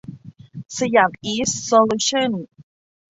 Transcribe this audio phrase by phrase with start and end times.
[0.77, 2.31] สยามอีสต์ โซลูชั่น